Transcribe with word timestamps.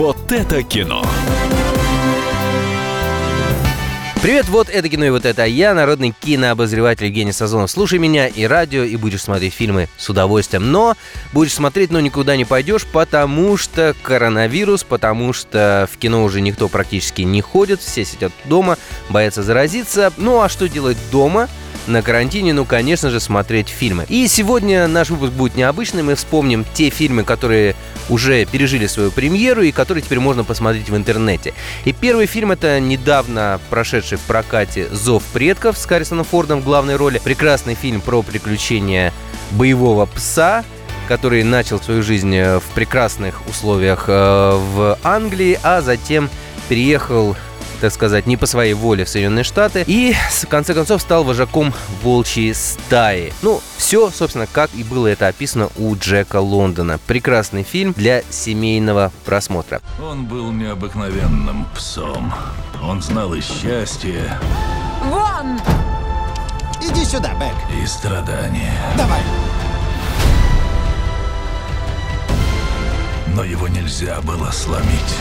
Вот 0.00 0.32
это 0.32 0.62
кино. 0.62 1.04
Привет, 4.22 4.48
вот 4.48 4.70
это 4.70 4.88
кино 4.88 5.04
и 5.04 5.10
вот 5.10 5.26
это 5.26 5.44
я, 5.44 5.74
народный 5.74 6.14
кинообозреватель 6.18 7.04
Евгений 7.04 7.32
Сазонов. 7.32 7.70
Слушай 7.70 7.98
меня 7.98 8.26
и 8.26 8.44
радио, 8.44 8.82
и 8.82 8.96
будешь 8.96 9.20
смотреть 9.20 9.52
фильмы 9.52 9.90
с 9.98 10.08
удовольствием. 10.08 10.72
Но 10.72 10.96
будешь 11.34 11.52
смотреть, 11.52 11.90
но 11.90 12.00
никуда 12.00 12.36
не 12.36 12.46
пойдешь, 12.46 12.86
потому 12.86 13.58
что 13.58 13.94
коронавирус, 14.02 14.84
потому 14.84 15.34
что 15.34 15.86
в 15.92 15.98
кино 15.98 16.24
уже 16.24 16.40
никто 16.40 16.68
практически 16.68 17.20
не 17.20 17.42
ходит, 17.42 17.82
все 17.82 18.06
сидят 18.06 18.32
дома, 18.46 18.78
боятся 19.10 19.42
заразиться. 19.42 20.14
Ну 20.16 20.40
а 20.40 20.48
что 20.48 20.66
делать 20.66 20.96
дома? 21.12 21.46
На 21.86 22.02
карантине, 22.02 22.52
ну, 22.52 22.64
конечно 22.64 23.10
же, 23.10 23.20
смотреть 23.20 23.68
фильмы. 23.68 24.06
И 24.08 24.26
сегодня 24.28 24.86
наш 24.86 25.10
выпуск 25.10 25.32
будет 25.32 25.56
необычный. 25.56 26.02
Мы 26.02 26.14
вспомним 26.14 26.64
те 26.74 26.90
фильмы, 26.90 27.24
которые 27.24 27.74
уже 28.08 28.44
пережили 28.44 28.86
свою 28.86 29.10
премьеру 29.10 29.62
и 29.62 29.72
которые 29.72 30.02
теперь 30.02 30.20
можно 30.20 30.44
посмотреть 30.44 30.88
в 30.88 30.96
интернете. 30.96 31.54
И 31.84 31.92
первый 31.92 32.26
фильм 32.26 32.52
это 32.52 32.80
недавно 32.80 33.60
прошедший 33.70 34.18
в 34.18 34.22
прокате 34.22 34.88
«Зов 34.90 35.22
предков» 35.32 35.78
с 35.78 35.84
Харрисоном 35.86 36.24
Фордом 36.24 36.60
в 36.60 36.64
главной 36.64 36.96
роли. 36.96 37.20
Прекрасный 37.22 37.74
фильм 37.74 38.00
про 38.00 38.22
приключения 38.22 39.12
боевого 39.52 40.06
пса, 40.06 40.64
который 41.08 41.42
начал 41.42 41.80
свою 41.80 42.02
жизнь 42.02 42.36
в 42.36 42.62
прекрасных 42.74 43.40
условиях 43.48 44.04
э, 44.06 44.12
в 44.12 44.98
Англии, 45.02 45.58
а 45.62 45.80
затем 45.80 46.30
переехал 46.68 47.36
так 47.80 47.92
сказать, 47.92 48.26
не 48.26 48.36
по 48.36 48.46
своей 48.46 48.74
воле 48.74 49.04
в 49.04 49.08
Соединенные 49.08 49.44
Штаты 49.44 49.84
и, 49.86 50.14
в 50.30 50.46
конце 50.46 50.74
концов, 50.74 51.00
стал 51.02 51.24
вожаком 51.24 51.72
волчьей 52.02 52.54
стаи. 52.54 53.32
Ну, 53.42 53.60
все, 53.76 54.10
собственно, 54.10 54.46
как 54.46 54.70
и 54.74 54.84
было 54.84 55.06
это 55.08 55.26
описано 55.28 55.68
у 55.76 55.94
Джека 55.96 56.40
Лондона. 56.40 56.98
Прекрасный 57.06 57.62
фильм 57.62 57.92
для 57.96 58.22
семейного 58.30 59.12
просмотра. 59.24 59.80
Он 60.02 60.26
был 60.26 60.52
необыкновенным 60.52 61.66
псом. 61.74 62.32
Он 62.82 63.02
знал 63.02 63.34
и 63.34 63.40
счастье, 63.40 64.38
Вон! 65.04 65.58
Иди 66.82 67.04
сюда, 67.04 67.30
Бэк. 67.34 67.82
и 67.82 67.86
страдания. 67.86 68.72
Давай. 68.96 69.20
Но 73.34 73.44
его 73.44 73.68
нельзя 73.68 74.20
было 74.22 74.50
сломить. 74.50 75.14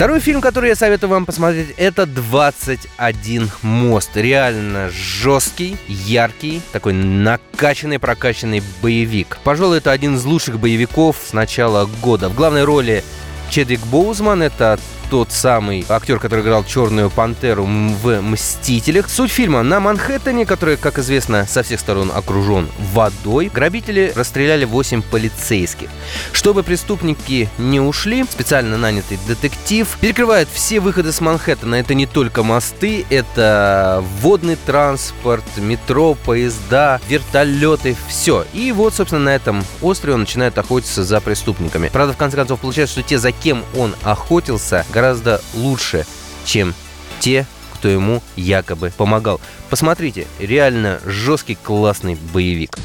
Второй 0.00 0.20
фильм, 0.20 0.40
который 0.40 0.70
я 0.70 0.76
советую 0.76 1.10
вам 1.10 1.26
посмотреть, 1.26 1.74
это 1.76 2.04
«21 2.04 3.50
мост». 3.60 4.08
Реально 4.14 4.88
жесткий, 4.88 5.76
яркий, 5.88 6.62
такой 6.72 6.94
накачанный, 6.94 7.98
прокачанный 7.98 8.62
боевик. 8.80 9.36
Пожалуй, 9.44 9.76
это 9.76 9.90
один 9.90 10.16
из 10.16 10.24
лучших 10.24 10.58
боевиков 10.58 11.18
с 11.22 11.34
начала 11.34 11.86
года. 12.00 12.30
В 12.30 12.34
главной 12.34 12.64
роли 12.64 13.04
Чедвик 13.50 13.80
Боузман, 13.88 14.42
это 14.42 14.80
тот 15.10 15.32
самый 15.32 15.84
актер, 15.88 16.20
который 16.20 16.42
играл 16.42 16.64
Черную 16.64 17.10
Пантеру 17.10 17.64
в 17.64 18.20
«Мстителях». 18.22 19.10
Суть 19.10 19.32
фильма. 19.32 19.64
На 19.64 19.80
Манхэттене, 19.80 20.46
который, 20.46 20.76
как 20.76 21.00
известно, 21.00 21.46
со 21.46 21.64
всех 21.64 21.80
сторон 21.80 22.12
окружен 22.14 22.68
водой, 22.92 23.50
грабители 23.52 24.12
расстреляли 24.14 24.64
8 24.64 25.02
полицейских. 25.02 25.88
Чтобы 26.32 26.62
преступники 26.62 27.48
не 27.58 27.80
ушли, 27.80 28.24
специально 28.30 28.78
нанятый 28.78 29.18
детектив 29.26 29.88
перекрывает 30.00 30.48
все 30.52 30.78
выходы 30.78 31.10
с 31.10 31.20
Манхэттена. 31.20 31.74
Это 31.74 31.94
не 31.94 32.06
только 32.06 32.44
мосты, 32.44 33.04
это 33.10 34.04
водный 34.20 34.56
транспорт, 34.64 35.44
метро, 35.56 36.14
поезда, 36.14 37.00
вертолеты, 37.08 37.96
все. 38.06 38.46
И 38.52 38.70
вот, 38.70 38.94
собственно, 38.94 39.24
на 39.24 39.34
этом 39.34 39.64
острове 39.82 40.14
он 40.14 40.20
начинает 40.20 40.56
охотиться 40.56 41.02
за 41.02 41.20
преступниками. 41.20 41.90
Правда, 41.92 42.14
в 42.14 42.16
конце 42.16 42.36
концов, 42.36 42.60
получается, 42.60 43.00
что 43.00 43.02
те, 43.02 43.18
за 43.18 43.32
кем 43.32 43.64
он 43.76 43.96
охотился, 44.04 44.86
гораздо 45.00 45.40
лучше, 45.54 46.04
чем 46.44 46.74
те, 47.20 47.46
кто 47.72 47.88
ему 47.88 48.22
якобы 48.36 48.92
помогал. 48.94 49.40
Посмотрите, 49.70 50.26
реально 50.38 51.00
жесткий 51.06 51.54
классный 51.54 52.18
боевик. 52.34 52.76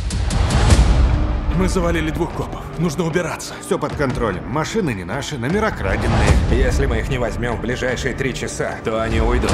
Мы 1.58 1.68
завалили 1.68 2.12
двух 2.12 2.32
копов. 2.32 2.62
Нужно 2.78 3.04
убираться. 3.04 3.54
Все 3.66 3.78
под 3.78 3.98
контролем. 3.98 4.48
Машины 4.48 4.94
не 4.94 5.04
наши, 5.04 5.38
номера 5.38 5.72
краденные. 5.72 6.30
Если 6.52 6.86
мы 6.86 7.00
их 7.00 7.10
не 7.10 7.18
возьмем 7.18 7.58
в 7.58 7.62
ближайшие 7.62 8.14
три 8.14 8.34
часа, 8.34 8.76
то 8.86 9.02
они 9.02 9.20
уйдут. 9.20 9.52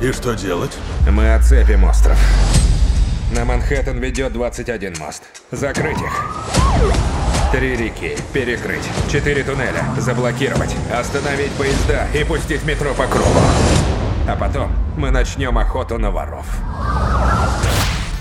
И 0.00 0.12
что 0.12 0.34
делать? 0.34 0.76
Мы 1.10 1.34
оцепим 1.34 1.82
остров. 1.82 2.16
На 3.34 3.44
Манхэттен 3.44 3.98
ведет 3.98 4.32
21 4.34 4.98
мост. 5.00 5.24
Закрыть 5.50 6.00
их. 6.00 6.47
Три 7.50 7.76
реки. 7.76 8.14
Перекрыть. 8.34 8.86
Четыре 9.10 9.42
туннеля. 9.42 9.82
Заблокировать. 9.96 10.76
Остановить 10.92 11.50
поезда 11.52 12.06
и 12.14 12.22
пустить 12.22 12.62
метро 12.64 12.92
по 12.92 13.06
кругу. 13.06 13.40
А 14.28 14.36
потом 14.36 14.70
мы 14.98 15.10
начнем 15.10 15.56
охоту 15.56 15.96
на 15.96 16.10
воров. 16.10 16.44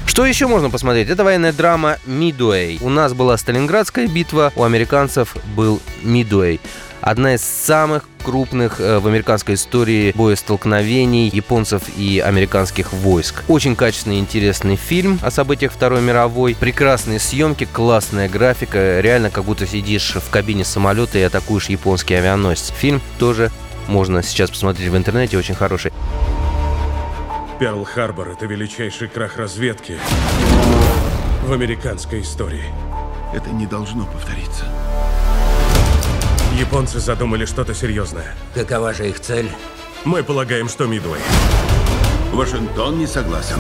Что 0.06 0.26
еще 0.26 0.48
можно 0.48 0.70
посмотреть? 0.70 1.10
Это 1.10 1.26
военная 1.26 1.52
драма 1.52 1.98
«Мидуэй». 2.06 2.80
У 2.82 2.90
нас 2.90 3.14
была 3.14 3.38
Сталинградская 3.38 4.08
битва, 4.08 4.54
у 4.56 4.64
американцев 4.64 5.36
был 5.56 5.82
«Мидуэй». 6.04 6.62
Одна 7.08 7.36
из 7.36 7.42
самых 7.42 8.04
крупных 8.22 8.82
э, 8.82 9.00
в 9.00 9.08
американской 9.08 9.56
истории 9.56 10.12
боестолкновений 10.14 11.30
японцев 11.30 11.84
и 11.96 12.20
американских 12.20 12.92
войск. 12.92 13.46
Очень 13.48 13.78
качественный 13.78 14.18
и 14.18 14.20
интересный 14.20 14.76
фильм 14.76 15.18
о 15.24 15.32
событиях 15.32 15.72
Второй 15.72 16.02
мировой. 16.02 16.54
Прекрасные 16.60 17.20
съемки, 17.20 17.64
классная 17.64 18.28
графика. 18.28 19.00
Реально 19.00 19.30
как 19.30 19.46
будто 19.46 19.66
сидишь 19.66 20.16
в 20.16 20.30
кабине 20.30 20.66
самолета 20.66 21.18
и 21.18 21.22
атакуешь 21.22 21.70
японский 21.70 22.16
авианосец. 22.16 22.74
Фильм 22.78 23.02
тоже 23.20 23.52
можно 23.88 24.22
сейчас 24.22 24.50
посмотреть 24.50 24.90
в 24.90 24.98
интернете, 24.98 25.38
очень 25.38 25.56
хороший. 25.56 25.94
Перл-Харбор— 27.58 28.34
это 28.34 28.48
величайший 28.48 29.08
крах 29.08 29.38
разведки 29.38 29.98
в 31.46 31.54
американской 31.54 32.20
истории. 32.20 32.66
Это 33.34 33.50
не 33.52 33.66
должно 33.66 34.06
повториться. 34.08 34.66
Японцы 36.58 37.00
задумали 37.00 37.46
что-то 37.46 37.76
серьезное. 37.76 38.34
Какова 38.56 38.92
же 38.92 39.08
их 39.08 39.20
цель? 39.20 39.48
Мы 40.06 40.24
полагаем, 40.24 40.68
что 40.68 40.88
Мидуэй. 40.88 41.22
Вашингтон 42.34 42.98
не 42.98 43.06
согласен. 43.06 43.60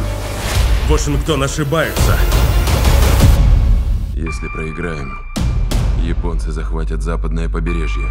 Вашингтон 0.89 1.43
ошибается. 1.43 2.17
Если 4.15 4.47
проиграем, 4.47 5.19
японцы 6.01 6.51
захватят 6.51 7.03
западное 7.03 7.47
побережье. 7.47 8.07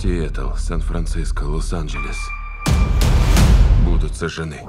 Сиэтл, 0.00 0.54
Сан-Франциско, 0.56 1.42
Лос-Анджелес 1.42 2.16
будут 3.84 4.16
сожжены. 4.16 4.62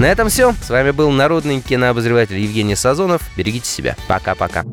На 0.00 0.06
этом 0.06 0.30
все. 0.30 0.52
С 0.60 0.68
вами 0.70 0.90
был 0.90 1.12
народный 1.12 1.60
кинообозреватель 1.60 2.38
Евгений 2.38 2.74
Сазонов. 2.74 3.22
Берегите 3.36 3.66
себя. 3.66 3.96
Пока-пока. 4.08 4.64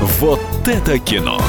Вот 0.00 0.40
это 0.66 0.98
кино. 0.98 1.40